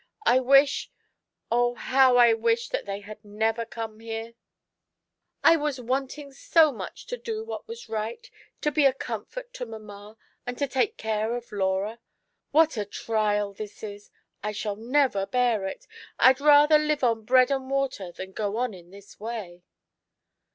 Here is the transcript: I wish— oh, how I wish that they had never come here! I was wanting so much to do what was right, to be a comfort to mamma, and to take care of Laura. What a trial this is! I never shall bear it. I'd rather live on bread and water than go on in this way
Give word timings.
I 0.25 0.39
wish— 0.39 0.89
oh, 1.51 1.75
how 1.75 2.17
I 2.17 2.33
wish 2.33 2.69
that 2.69 2.87
they 2.87 3.01
had 3.01 3.23
never 3.23 3.67
come 3.67 3.99
here! 3.99 4.33
I 5.43 5.57
was 5.57 5.79
wanting 5.79 6.33
so 6.33 6.71
much 6.71 7.05
to 7.05 7.17
do 7.17 7.43
what 7.45 7.67
was 7.67 7.87
right, 7.87 8.27
to 8.61 8.71
be 8.71 8.87
a 8.87 8.93
comfort 8.93 9.53
to 9.53 9.65
mamma, 9.67 10.17
and 10.43 10.57
to 10.57 10.65
take 10.67 10.97
care 10.97 11.35
of 11.35 11.51
Laura. 11.51 11.99
What 12.49 12.77
a 12.77 12.85
trial 12.85 13.53
this 13.53 13.83
is! 13.83 14.09
I 14.43 14.55
never 14.75 15.19
shall 15.19 15.25
bear 15.27 15.65
it. 15.67 15.85
I'd 16.17 16.41
rather 16.41 16.79
live 16.79 17.03
on 17.03 17.23
bread 17.23 17.51
and 17.51 17.69
water 17.69 18.11
than 18.11 18.31
go 18.31 18.57
on 18.57 18.73
in 18.73 18.89
this 18.89 19.19
way 19.19 19.61